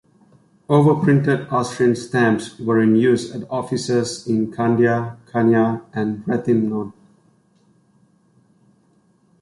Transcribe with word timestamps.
Overprinted 0.67 1.51
Austrian 1.51 1.95
stamps 1.95 2.57
were 2.57 2.81
in 2.81 2.95
use 2.95 3.35
at 3.35 3.47
offices 3.51 4.25
in 4.25 4.51
Kandia, 4.51 5.17
Khania 5.31 5.83
and 5.93 6.25
Rethymnon. 6.25 6.91